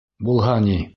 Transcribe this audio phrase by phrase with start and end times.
[0.29, 0.79] —Булһа ни.